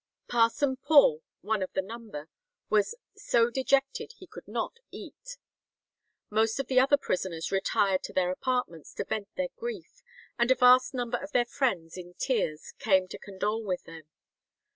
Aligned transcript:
Parson 0.27 0.77
Paul,[144:1] 0.77 1.21
one 1.43 1.61
of 1.61 1.73
the 1.73 1.81
number, 1.83 2.27
was 2.71 2.95
"so 3.15 3.51
dejected 3.51 4.13
he 4.13 4.25
could 4.25 4.47
not 4.47 4.79
eat;" 4.89 5.37
most 6.31 6.59
of 6.59 6.65
the 6.65 6.79
other 6.79 6.97
prisoners 6.97 7.51
retired 7.51 8.01
to 8.05 8.13
their 8.13 8.31
apartments 8.31 8.95
to 8.95 9.03
vent 9.03 9.27
their 9.35 9.49
grief, 9.57 10.01
and 10.39 10.49
a 10.49 10.55
vast 10.55 10.95
number 10.95 11.19
of 11.19 11.33
their 11.33 11.45
friends 11.45 11.97
in 11.97 12.15
tears 12.15 12.73
came 12.79 13.07
to 13.09 13.19
condole 13.19 13.63
with 13.63 13.83
them. 13.83 14.05